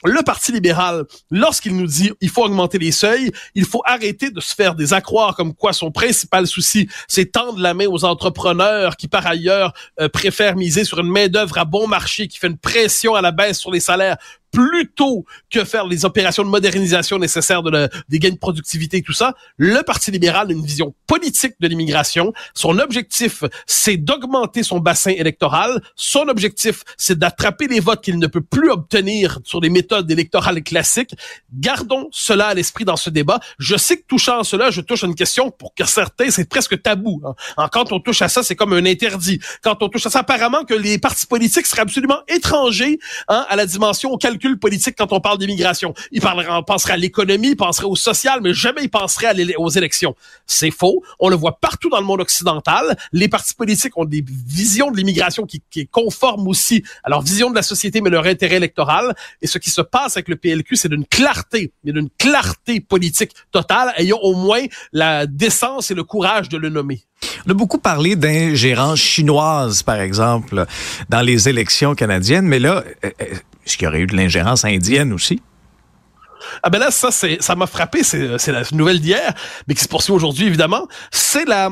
le 0.05 0.23
Parti 0.23 0.53
libéral, 0.53 1.05
lorsqu'il 1.31 1.76
nous 1.76 1.87
dit 1.87 2.11
il 2.23 2.31
faut 2.31 2.43
augmenter 2.43 2.79
les 2.79 2.91
seuils, 2.91 3.31
il 3.55 3.67
faut 3.67 3.82
arrêter 3.85 4.31
de 4.31 4.41
se 4.41 4.55
faire 4.55 4.75
des 4.75 4.94
accroires 4.94 5.37
comme 5.37 5.55
quoi 5.55 5.75
son 5.75 5.91
principal 5.91 6.46
souci, 6.46 6.88
c'est 7.06 7.32
tendre 7.32 7.58
la 7.58 7.75
main 7.75 7.87
aux 7.87 8.05
entrepreneurs 8.05 8.96
qui, 8.96 9.08
par 9.08 9.26
ailleurs, 9.26 9.75
euh, 10.00 10.08
préfèrent 10.08 10.56
miser 10.56 10.85
sur 10.85 11.00
une 11.00 11.11
main-d'œuvre 11.11 11.58
à 11.58 11.67
bon 11.67 11.87
marché 11.87 12.29
qui 12.29 12.38
fait 12.38 12.46
une 12.46 12.56
pression 12.56 13.14
à 13.14 13.20
la 13.20 13.31
baisse 13.31 13.58
sur 13.58 13.70
les 13.70 13.81
salaires 13.81 14.17
plutôt 14.50 15.25
que 15.50 15.64
faire 15.64 15.87
les 15.87 16.05
opérations 16.05 16.44
de 16.44 16.49
modernisation 16.49 17.19
nécessaires 17.19 17.62
de 17.62 17.88
des 18.08 18.19
gains 18.19 18.31
de 18.31 18.37
productivité 18.37 18.99
et 18.99 19.02
tout 19.02 19.12
ça, 19.12 19.35
le 19.56 19.82
Parti 19.82 20.11
libéral 20.11 20.49
a 20.49 20.52
une 20.52 20.64
vision 20.64 20.94
politique 21.06 21.55
de 21.61 21.69
l'immigration. 21.69 22.32
Son 22.55 22.79
objectif, 22.79 23.44
c'est 23.67 23.97
d'augmenter 23.97 24.62
son 24.62 24.79
bassin 24.79 25.12
électoral. 25.12 25.81
Son 25.94 26.29
objectif, 26.29 26.82
c'est 26.97 27.19
d'attraper 27.19 27.69
les 27.69 27.81
votes 27.81 28.02
qu'il 28.02 28.19
ne 28.19 28.26
peut 28.26 28.41
plus 28.41 28.70
obtenir 28.70 29.38
sur 29.44 29.61
des 29.61 29.70
méthodes 29.70 30.11
électorales 30.11 30.62
classiques. 30.62 31.14
Gardons 31.53 32.08
cela 32.12 32.48
à 32.48 32.55
l'esprit 32.55 32.84
dans 32.84 32.96
ce 32.96 33.10
débat. 33.10 33.41
Je 33.58 33.77
sais 33.77 33.96
que 33.96 34.05
touchant 34.06 34.41
à 34.41 34.44
cela, 34.44 34.70
je 34.70 34.81
touche 34.81 35.05
à 35.05 35.06
une 35.06 35.15
question 35.15 35.51
pour 35.51 35.74
que 35.74 35.84
certains, 35.84 36.31
c'est 36.31 36.48
presque 36.48 36.81
tabou. 36.82 37.22
Hein. 37.24 37.69
Quand 37.72 37.93
on 37.93 38.01
touche 38.01 38.22
à 38.22 38.29
ça, 38.29 38.43
c'est 38.43 38.56
comme 38.56 38.72
un 38.72 38.86
interdit. 38.86 39.41
Quand 39.63 39.82
on 39.82 39.89
touche 39.89 40.06
à 40.06 40.10
ça, 40.10 40.20
apparemment 40.20 40.65
que 40.65 40.74
les 40.74 40.98
partis 40.98 41.27
politiques 41.27 41.67
seraient 41.67 41.82
absolument 41.82 42.20
étrangers 42.29 42.98
hein, 43.29 43.46
à 43.48 43.56
la 43.56 43.67
dimension, 43.67 44.10
au 44.10 44.19
calcul 44.41 44.59
politique 44.59 44.94
quand 44.97 45.13
on 45.13 45.20
parle 45.20 45.39
d'immigration. 45.39 45.94
Il 46.13 46.20
parlerait, 46.20 46.49
on 46.51 46.63
penserait 46.63 46.94
à 46.94 46.97
l'économie, 46.97 47.51
il 47.51 47.56
penserait 47.56 47.87
au 47.87 47.97
social, 47.97 48.41
mais 48.43 48.55
jamais 48.55 48.82
il 48.82 48.91
penserait 48.91 49.35
aux 49.56 49.69
élections. 49.69 50.15
C'est 50.47 50.70
faux. 50.70 51.03
On 51.19 51.29
le 51.29 51.37
voit 51.37 51.59
partout 51.61 51.91
dans 51.91 52.01
le 52.01 52.06
monde 52.06 52.20
occidental. 52.20 52.97
Les 53.13 53.29
partis 53.29 53.55
politiques 53.55 53.97
ont 53.97 54.05
des 54.05 54.25
visions 54.27 54.91
de 54.91 54.97
l'immigration 54.97 55.44
qui, 55.47 55.63
qui 55.70 55.81
est 55.81 55.91
conforme 55.91 56.49
aussi 56.49 56.82
à 57.05 57.11
leur 57.11 57.23
vision 57.23 57.51
de 57.51 57.55
la 57.55 57.63
société, 57.63 58.01
mais 58.01 58.11
leur 58.11 58.27
intérêt 58.27 58.56
électoral. 58.56 59.15
Et 59.43 59.47
ce 59.47 59.59
qui 59.59 59.70
se 59.70 59.82
passe 59.82 60.17
avec 60.17 60.29
le 60.29 60.37
PLQ, 60.37 60.77
c'est 60.77 60.89
d'une 60.89 61.06
clarté, 61.06 61.73
mais 61.85 61.93
d'une 61.93 62.09
clarté 62.19 62.81
politique 62.81 63.32
totale. 63.53 63.93
Ayons 63.97 64.20
au 64.23 64.35
moins 64.35 64.63
la 64.93 65.27
décence 65.27 65.91
et 65.91 65.94
le 65.94 66.05
courage 66.05 66.49
de 66.49 66.56
le 66.56 66.69
nommer. 66.69 67.03
On 67.47 67.51
a 67.51 67.55
beaucoup 67.55 67.79
parlé 67.79 68.17
d'ingérence 68.17 68.99
chinoise, 68.99 69.82
par 69.82 70.01
exemple, 70.01 70.65
dans 71.09 71.20
les 71.20 71.49
élections 71.49 71.94
canadiennes, 71.94 72.47
mais 72.47 72.59
là, 72.59 72.82
euh, 73.05 73.11
euh, 73.20 73.25
est-ce 73.64 73.76
qu'il 73.76 73.84
y 73.84 73.88
aurait 73.88 74.00
eu 74.00 74.06
de 74.06 74.17
l'ingérence 74.17 74.64
indienne 74.64 75.12
aussi? 75.12 75.40
Ah 76.62 76.70
ben 76.70 76.79
là, 76.79 76.90
ça, 76.90 77.10
c'est, 77.10 77.43
ça 77.43 77.55
m'a 77.55 77.67
frappé, 77.67 78.02
c'est, 78.02 78.38
c'est 78.38 78.52
la 78.52 78.62
nouvelle 78.72 79.00
d'hier, 79.00 79.34
mais 79.69 79.74
qui 79.74 79.84
se 79.84 79.88
poursuit 79.88 80.12
aujourd'hui, 80.12 80.46
évidemment. 80.46 80.88
C'est 81.10 81.44
la, 81.44 81.70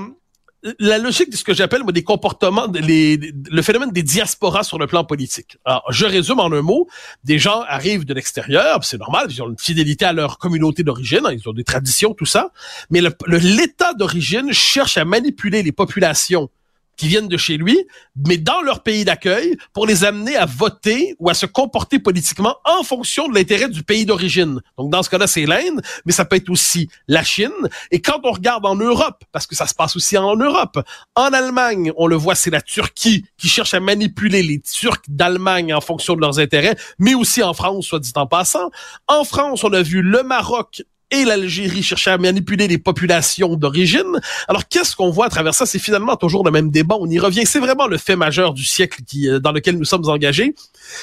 la 0.79 0.99
logique 0.99 1.31
de 1.31 1.37
ce 1.37 1.45
que 1.45 1.55
j'appelle 1.55 1.83
des 1.87 2.05
comportements, 2.05 2.67
le 2.71 3.63
phénomène 3.63 3.91
des 3.91 4.03
diasporas 4.03 4.65
sur 4.65 4.79
le 4.79 4.87
plan 4.87 5.05
politique. 5.05 5.57
Alors, 5.65 5.85
je 5.91 6.05
résume 6.05 6.39
en 6.41 6.53
un 6.53 6.63
mot. 6.63 6.87
Des 7.25 7.39
gens 7.39 7.63
arrivent 7.67 8.05
de 8.05 8.13
l'extérieur, 8.13 8.85
c'est 8.85 8.99
normal, 8.99 9.27
ils 9.31 9.43
ont 9.43 9.49
une 9.49 9.59
fidélité 9.59 10.05
à 10.05 10.13
leur 10.13 10.39
communauté 10.39 10.83
d'origine, 10.83 11.21
hein, 11.25 11.33
ils 11.33 11.49
ont 11.49 11.53
des 11.53 11.65
traditions, 11.65 12.13
tout 12.13 12.27
ça. 12.27 12.51
Mais 12.91 13.01
l'État 13.27 13.95
d'origine 13.95 14.53
cherche 14.53 14.99
à 14.99 15.05
manipuler 15.05 15.63
les 15.63 15.73
populations 15.73 16.51
qui 16.99 17.09
viennent 17.09 17.29
de 17.29 17.37
chez 17.37 17.57
lui, 17.57 17.87
mais 18.27 18.37
dans 18.37 18.61
leur 18.61 18.83
pays 18.83 19.05
d'accueil, 19.05 19.57
pour 19.73 19.87
les 19.87 20.05
amener 20.05 20.37
à 20.37 20.45
voter 20.45 21.15
ou 21.19 21.31
à 21.31 21.35
se 21.35 21.47
comporter 21.47 21.99
politiquement 21.99 22.57
en 22.65 22.83
fonction 22.83 23.29
de 23.29 23.35
l'intérêt 23.35 23.69
du 23.69 23.83
pays 23.83 24.05
d'origine. 24.05 24.61
Donc 24.77 24.91
dans 24.91 25.03
ce 25.03 25.09
cas-là, 25.09 25.27
c'est 25.27 25.47
l'Inde, 25.47 25.81
mais 26.05 26.13
ça 26.13 26.25
peut 26.25 26.37
être 26.37 26.51
aussi 26.51 26.91
la 27.07 27.23
Chine. 27.23 27.53
Et 27.91 28.03
quand 28.03 28.21
on 28.25 28.33
regarde 28.33 28.67
en 28.67 28.75
Europe, 28.75 29.25
parce 29.33 29.47
que 29.47 29.55
ça 29.55 29.67
se 29.67 29.75
passe 29.75 29.97
aussi 29.97 30.19
en 30.19 30.37
Europe, 30.37 30.79
en 31.15 31.33
Allemagne, 31.33 31.93
on 31.97 32.07
le 32.07 32.17
voit, 32.17 32.35
c'est 32.35 32.51
la 32.51 32.61
Turquie 32.61 33.25
qui 33.39 33.49
cherche 33.49 33.75
à 33.75 33.81
manipuler 33.81 34.43
les 34.43 34.61
Turcs 34.61 35.03
d'Allemagne 35.09 35.73
en 35.73 35.81
fonction 35.81 36.15
de 36.17 36.21
leurs 36.21 36.41
intérêts, 36.41 36.77
mais 36.99 37.15
aussi 37.15 37.43
en 37.43 37.55
France, 37.55 37.87
soit 37.87 38.01
dit 38.01 38.13
en 38.17 38.27
passant. 38.27 38.71
En 39.07 39.25
France, 39.25 39.63
on 39.63 39.73
a 39.73 39.83
vu 39.83 40.03
le 40.03 40.23
Maroc 40.25 40.83
et 41.11 41.25
l'Algérie 41.25 41.83
cherchaient 41.83 42.11
à 42.11 42.19
manipuler 42.19 42.69
les 42.69 42.79
populations 42.79 43.57
d'origine. 43.57 44.21
Alors 44.47 44.69
qu'est-ce 44.69 44.95
qu'on 44.95 45.11
voit 45.11 45.27
à 45.27 45.29
travers 45.29 45.55
ça? 45.55 45.67
C'est 45.67 45.79
finalement 45.79 46.17
toujours 46.17 46.45
le 46.45 46.51
même 46.51 46.71
débat. 46.71 46.97
On 47.01 47.09
y 47.09 47.19
revient. 47.19 47.47
C'est 47.47 47.61
vraiment 47.61 47.87
le 47.87 47.99
fait 47.99 48.17
majeur 48.17 48.53
du 48.53 48.65
siècle 48.65 49.03
qui, 49.07 49.29
euh, 49.29 49.41
dans 49.41 49.53
lequel 49.53 49.79
nous 49.79 49.85
sommes 49.85 50.09
engagés. 50.09 50.55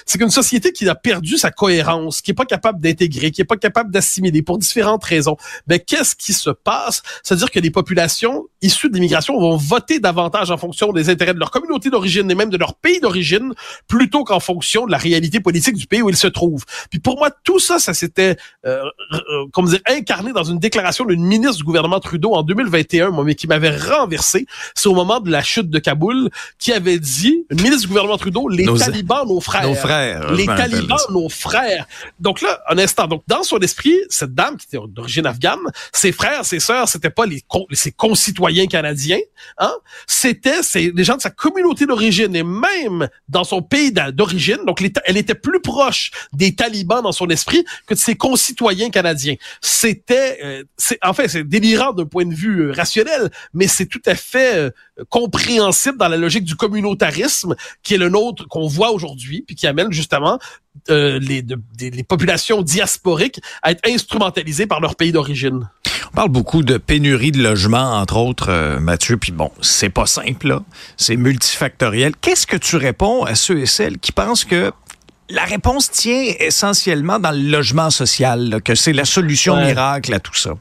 C'est 0.06 0.18
qu'une 0.18 0.30
société 0.30 0.72
qui 0.72 0.88
a 0.88 0.96
perdu 0.96 1.38
sa 1.38 1.52
cohérence, 1.52 2.22
qui 2.22 2.32
est 2.32 2.36
pas 2.36 2.46
capable 2.46 2.80
d'intégrer, 2.82 3.32
qui 3.32 3.42
est 3.42 3.46
pas 3.46 3.58
capable 3.58 3.92
d'assimiler 3.92 4.42
pour 4.42 4.58
différentes 4.58 5.04
raisons. 5.04 5.38
Ben 5.68 5.80
qu'est-ce 5.80 6.16
qui 6.16 6.34
se 6.34 6.50
passe? 6.50 7.02
C'est-à-dire 7.24 7.52
que 7.52 7.60
les 7.60 7.72
populations 7.72 8.46
issues 8.62 8.90
de 8.90 8.96
l'immigration 8.96 9.40
vont 9.40 9.58
voter 9.58 10.00
davantage 10.00 10.52
en 10.52 10.58
fonction 10.58 10.92
des 10.92 11.10
intérêts 11.10 11.34
de 11.34 11.40
leur 11.40 11.52
communauté 11.52 11.90
d'origine 11.90 12.30
et 12.30 12.36
même 12.36 12.50
de 12.50 12.58
leur 12.58 12.76
pays 12.76 13.00
d'origine, 13.00 13.54
plutôt 13.88 14.24
qu'en 14.24 14.40
fonction 14.40 14.86
de 14.86 14.92
la 14.92 14.98
réalité 14.98 15.40
politique 15.40 15.76
du 15.76 15.88
pays 15.88 16.02
où 16.02 16.10
ils 16.10 16.18
se 16.18 16.28
trouvent. 16.28 16.66
Puis 16.90 17.00
pour 17.00 17.18
moi, 17.18 17.30
tout 17.44 17.60
ça, 17.60 17.80
ça 17.80 17.94
s'était, 17.94 18.38
euh, 18.66 18.84
euh, 19.14 19.46
comment 19.54 19.68
dire, 19.68 19.80
incarné 19.98 20.34
dans 20.34 20.44
une 20.44 20.60
déclaration 20.60 21.06
d'une 21.06 21.24
ministre 21.24 21.58
du 21.58 21.64
gouvernement 21.64 22.00
Trudeau 22.00 22.34
en 22.34 22.44
2021, 22.44 23.10
moi, 23.10 23.24
mais 23.24 23.36
qui 23.36 23.48
m'avait 23.48 23.76
renversé. 23.76 24.46
C'est 24.76 24.88
au 24.88 24.94
moment 24.94 25.20
de 25.20 25.30
la 25.32 25.42
chute 25.42 25.70
de 25.70 25.80
Kaboul, 25.80 26.30
qui 26.60 26.74
avait 26.74 27.00
dit, 27.00 27.46
une 27.50 27.62
ministre 27.62 27.84
du 27.84 27.88
gouvernement 27.88 28.18
Trudeau, 28.18 28.48
les 28.48 28.66
talibans, 28.66 29.28
nos 29.28 29.40
frères. 29.40 29.68
Nos 29.68 29.76
frères. 29.76 30.32
Les 30.34 30.46
talibans, 30.46 30.98
nos 31.10 31.30
frères. 31.30 31.86
Donc 32.20 32.42
là, 32.42 32.62
un 32.70 32.78
instant. 32.78 33.08
Donc, 33.08 33.24
dans 33.28 33.44
son 33.44 33.60
esprit, 33.60 33.96
cette 34.10 34.34
dame 34.34 34.58
qui 34.58 34.68
était 34.68 34.86
d'origine 34.88 35.26
afghane, 35.26 35.60
ses 35.94 36.12
frères, 36.12 36.46
ses 36.46 36.60
sœurs, 36.60 36.88
c'était 36.88 37.10
pas 37.10 37.26
les 37.26 37.44
ses 37.72 37.92
concitoyens 37.92 38.68
canadiens, 38.68 39.20
hein. 39.58 39.74
C'était, 40.08 40.62
des 40.92 41.04
gens 41.04 41.18
de 41.18 41.22
sa 41.22 41.30
communauté 41.30 41.86
d'origine 41.86 42.36
et 42.36 42.44
même 42.44 43.08
dans 43.30 43.44
son 43.44 43.62
pays 43.62 43.92
d'origine. 43.92 44.60
Donc, 44.66 44.84
elle 45.06 45.18
était 45.18 45.36
plus 45.36 45.62
proche 45.62 46.12
des 46.34 46.56
talibans 46.56 47.02
dans 47.02 47.12
son 47.12 47.28
esprit 47.28 47.64
que 47.88 47.94
de 47.94 48.00
ses 48.00 48.16
concitoyens 48.16 48.90
canadiens 48.90 49.36
c'était, 49.86 50.40
euh, 50.44 50.64
c'est, 50.78 50.98
en 51.04 51.14
fait, 51.14 51.38
délirant 51.38 51.94
d'un 51.94 52.06
point 52.06 52.26
de 52.26 52.34
vue 52.34 52.62
euh, 52.62 52.72
rationnel, 52.72 53.30
mais 53.54 53.68
c'est 53.68 53.86
tout 53.86 54.02
à 54.08 54.16
fait 54.16 54.56
euh, 54.56 54.72
compréhensible 55.10 55.98
dans 56.00 56.08
la 56.08 56.18
logique 56.18 56.44
du 56.44 56.56
communautarisme 56.56 57.56
qui 57.84 57.94
est 57.94 58.00
le 58.00 58.10
nôtre 58.10 58.48
qu'on 58.48 58.68
voit 58.68 58.90
aujourd'hui, 58.92 59.44
puis 59.46 59.56
qui 59.56 59.68
amène 59.68 59.92
justement 59.92 60.40
les, 60.90 61.44
les 61.80 62.04
populations 62.04 62.62
diasporiques 62.62 63.40
à 63.62 63.72
être 63.72 63.88
instrumentalisées 63.88 64.68
par 64.68 64.82
leur 64.82 64.96
pays 64.96 65.12
d'origine. 65.12 65.70
On 66.12 66.16
parle 66.16 66.30
beaucoup 66.30 66.64
de 66.64 66.78
pénurie 66.78 67.32
de 67.32 67.42
logements, 67.42 67.94
entre 67.94 68.18
autres, 68.18 68.80
Mathieu, 68.80 69.18
puis 69.18 69.32
bon, 69.32 69.52
c'est 69.62 69.90
pas 69.90 70.06
simple. 70.06 70.60
C'est 70.98 71.16
multifactoriel. 71.16 72.14
Qu'est-ce 72.20 72.48
que 72.48 72.58
tu 72.58 72.76
réponds 72.76 73.24
à 73.24 73.36
ceux 73.36 73.60
et 73.60 73.66
celles 73.66 74.00
qui 74.00 74.12
pensent 74.12 74.46
que 74.46 74.72
la 75.30 75.44
réponse 75.44 75.90
tient 75.90 76.34
essentiellement 76.40 77.20
dans 77.20 77.32
le 77.32 77.50
logement 77.50 77.90
social, 77.90 78.62
que 78.64 78.76
c'est 78.76 78.94
la 78.94 79.06
solution 79.06 79.56
miracle 79.58 80.14
à 80.14 80.20
tout 80.20 80.36
ça. 80.36 80.52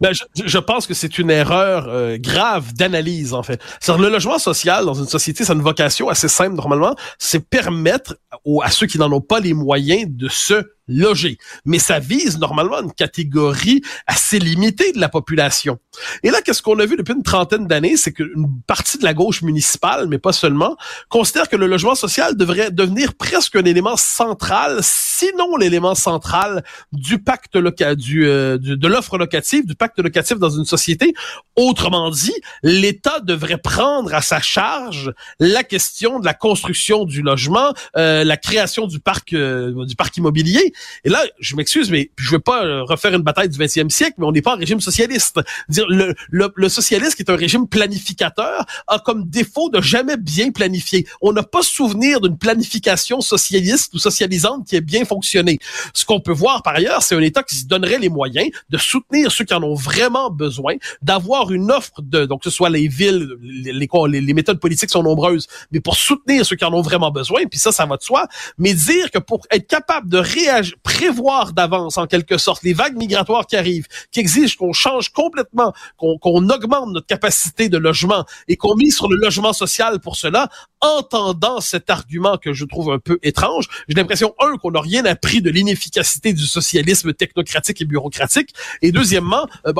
Ben, 0.00 0.12
je, 0.44 0.58
pense 0.58 0.86
que 0.86 0.92
c'est 0.92 1.18
une 1.18 1.30
erreur 1.30 1.86
euh, 1.88 2.18
grave 2.18 2.74
d'analyse, 2.74 3.32
en 3.32 3.42
fait. 3.42 3.62
le 3.88 4.10
logement 4.10 4.38
social 4.38 4.84
dans 4.84 4.94
une 4.94 5.06
société, 5.06 5.44
c'est 5.44 5.54
une 5.54 5.62
vocation 5.62 6.10
assez 6.10 6.28
simple 6.28 6.54
normalement, 6.54 6.94
c'est 7.18 7.40
permettre 7.40 8.16
aux, 8.44 8.62
à 8.62 8.70
ceux 8.70 8.86
qui 8.86 8.98
n'en 8.98 9.10
ont 9.10 9.22
pas 9.22 9.40
les 9.40 9.54
moyens 9.54 10.04
de 10.08 10.28
se 10.28 10.62
loger. 10.90 11.38
Mais 11.64 11.78
ça 11.78 11.98
vise 11.98 12.38
normalement 12.38 12.80
une 12.80 12.92
catégorie 12.92 13.82
assez 14.06 14.38
limitée 14.38 14.92
de 14.92 15.00
la 15.00 15.08
population. 15.08 15.78
Et 16.22 16.30
là, 16.30 16.40
qu'est-ce 16.42 16.62
qu'on 16.62 16.78
a 16.78 16.86
vu 16.86 16.96
depuis 16.96 17.14
une 17.14 17.22
trentaine 17.22 17.66
d'années, 17.66 17.96
c'est 17.96 18.12
qu'une 18.12 18.48
partie 18.66 18.98
de 18.98 19.04
la 19.04 19.14
gauche 19.14 19.42
municipale, 19.42 20.06
mais 20.08 20.18
pas 20.18 20.32
seulement, 20.32 20.76
considère 21.08 21.48
que 21.48 21.56
le 21.56 21.66
logement 21.66 21.94
social 21.94 22.36
devrait 22.36 22.70
devenir 22.70 23.14
presque 23.14 23.56
un 23.56 23.64
élément 23.64 23.96
central, 23.96 24.78
sinon 24.82 25.56
l'élément 25.56 25.94
central 25.94 26.64
du 26.92 27.18
pacte 27.18 27.56
local, 27.56 27.96
du, 27.96 28.26
euh, 28.26 28.58
de 28.58 28.88
l'offre 28.88 29.18
locative, 29.18 29.66
du 29.66 29.74
pacte 29.74 29.98
locatif 29.98 30.38
dans 30.38 30.50
une 30.50 30.64
société. 30.64 31.14
Autrement 31.56 32.10
dit, 32.10 32.34
l'État 32.62 33.20
devrait 33.20 33.58
prendre 33.58 34.14
à 34.14 34.22
sa 34.22 34.40
charge 34.40 35.12
la 35.38 35.62
question 35.62 36.20
de 36.20 36.24
la 36.24 36.34
construction 36.34 37.04
du 37.04 37.22
logement, 37.22 37.72
euh, 37.96 38.24
la 38.24 38.36
création 38.36 38.86
du 38.86 38.98
parc, 39.00 39.32
euh, 39.32 39.84
du 39.84 39.96
parc 39.96 40.16
immobilier 40.16 40.72
et 41.04 41.08
là, 41.08 41.24
je 41.38 41.56
m'excuse, 41.56 41.90
mais 41.90 42.10
je 42.16 42.30
veux 42.30 42.38
pas 42.38 42.64
euh, 42.64 42.82
refaire 42.82 43.14
une 43.14 43.22
bataille 43.22 43.48
du 43.48 43.58
20e 43.58 43.90
siècle, 43.90 44.14
mais 44.18 44.26
on 44.26 44.32
n'est 44.32 44.42
pas 44.42 44.54
en 44.54 44.58
régime 44.58 44.80
socialiste. 44.80 45.40
Dire 45.68 45.86
le, 45.88 46.68
socialisme, 46.68 47.14
qui 47.14 47.22
est 47.22 47.30
un 47.30 47.36
régime 47.36 47.66
planificateur, 47.66 48.64
a 48.86 48.98
comme 48.98 49.28
défaut 49.28 49.70
de 49.70 49.80
jamais 49.80 50.16
bien 50.16 50.50
planifier. 50.50 51.06
On 51.20 51.32
n'a 51.32 51.42
pas 51.42 51.62
souvenir 51.62 52.20
d'une 52.20 52.38
planification 52.38 53.20
socialiste 53.20 53.94
ou 53.94 53.98
socialisante 53.98 54.66
qui 54.66 54.76
ait 54.76 54.80
bien 54.80 55.04
fonctionné. 55.04 55.58
Ce 55.94 56.04
qu'on 56.04 56.20
peut 56.20 56.32
voir 56.32 56.62
par 56.62 56.74
ailleurs, 56.74 57.02
c'est 57.02 57.14
un 57.14 57.20
État 57.20 57.42
qui 57.42 57.56
se 57.56 57.66
donnerait 57.66 57.98
les 57.98 58.08
moyens 58.08 58.50
de 58.68 58.78
soutenir 58.78 59.32
ceux 59.32 59.44
qui 59.44 59.54
en 59.54 59.62
ont 59.62 59.74
vraiment 59.74 60.30
besoin, 60.30 60.74
d'avoir 61.02 61.50
une 61.52 61.70
offre 61.70 62.00
de, 62.02 62.24
donc 62.26 62.42
que 62.42 62.50
ce 62.50 62.56
soit 62.56 62.70
les 62.70 62.88
villes, 62.88 63.28
les, 63.42 63.72
les, 63.72 64.20
les 64.20 64.34
méthodes 64.34 64.60
politiques 64.60 64.90
sont 64.90 65.02
nombreuses, 65.02 65.48
mais 65.72 65.80
pour 65.80 65.96
soutenir 65.96 66.44
ceux 66.46 66.56
qui 66.56 66.64
en 66.64 66.72
ont 66.72 66.82
vraiment 66.82 67.10
besoin, 67.10 67.44
puis 67.46 67.58
ça, 67.58 67.72
ça 67.72 67.86
va 67.86 67.96
de 67.96 68.02
soi, 68.02 68.26
mais 68.58 68.74
dire 68.74 69.10
que 69.10 69.18
pour 69.18 69.46
être 69.50 69.66
capable 69.66 70.08
de 70.08 70.18
réagir 70.18 70.59
prévoir 70.82 71.52
d'avance 71.52 71.98
en 71.98 72.06
quelque 72.06 72.38
sorte 72.38 72.62
les 72.62 72.72
vagues 72.72 72.96
migratoires 72.96 73.46
qui 73.46 73.56
arrivent, 73.56 73.86
qui 74.10 74.20
exigent 74.20 74.56
qu'on 74.56 74.72
change 74.72 75.10
complètement, 75.10 75.72
qu'on 75.96 76.48
augmente 76.48 76.90
notre 76.90 77.06
capacité 77.06 77.68
de 77.68 77.78
logement 77.78 78.24
et 78.48 78.56
qu'on 78.56 78.76
mise 78.76 78.96
sur 78.96 79.08
le 79.08 79.16
logement 79.16 79.52
social 79.52 80.00
pour 80.00 80.16
cela, 80.16 80.48
entendant 80.80 81.60
cet 81.60 81.90
argument 81.90 82.38
que 82.38 82.52
je 82.52 82.64
trouve 82.64 82.92
un 82.92 82.98
peu 82.98 83.18
étrange, 83.22 83.68
j'ai 83.88 83.94
l'impression, 83.94 84.34
un, 84.40 84.56
qu'on 84.56 84.70
n'a 84.70 84.80
rien 84.80 85.04
appris 85.04 85.42
de 85.42 85.50
l'inefficacité 85.50 86.32
du 86.32 86.46
socialisme 86.46 87.12
technocratique 87.12 87.80
et 87.80 87.84
bureaucratique, 87.84 88.54
et 88.82 88.92
deuxièmement, 88.92 89.46
euh, 89.66 89.72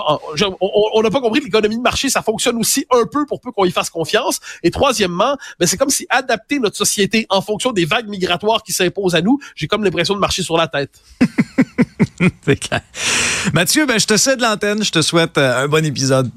on 0.60 1.02
n'a 1.02 1.10
pas 1.10 1.20
compris 1.20 1.40
que 1.40 1.46
l'économie 1.46 1.76
de 1.76 1.82
marché, 1.82 2.08
ça 2.08 2.22
fonctionne 2.22 2.56
aussi 2.56 2.86
un 2.90 3.04
peu 3.10 3.26
pour 3.26 3.40
peu 3.40 3.50
qu'on 3.52 3.64
y 3.64 3.70
fasse 3.70 3.90
confiance, 3.90 4.40
et 4.62 4.70
troisièmement, 4.70 5.36
ben, 5.58 5.66
c'est 5.66 5.76
comme 5.76 5.90
si 5.90 6.06
adapter 6.10 6.58
notre 6.58 6.76
société 6.76 7.26
en 7.28 7.42
fonction 7.42 7.72
des 7.72 7.84
vagues 7.84 8.08
migratoires 8.08 8.62
qui 8.62 8.72
s'imposent 8.72 9.14
à 9.14 9.22
nous, 9.22 9.38
j'ai 9.54 9.66
comme 9.66 9.84
l'impression 9.84 10.14
de 10.14 10.20
marcher 10.20 10.42
sur 10.42 10.56
la 10.56 10.68
tête. 10.68 11.00
c'est 12.44 12.56
clair. 12.56 12.82
Mathieu, 13.52 13.86
ben, 13.86 13.98
je 13.98 14.06
te 14.06 14.16
cède 14.16 14.40
l'antenne. 14.40 14.82
Je 14.82 14.90
te 14.90 15.02
souhaite 15.02 15.38
euh, 15.38 15.64
un 15.64 15.68
bon 15.68 15.84
épisode. 15.84 16.30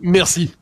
Merci. 0.00 0.52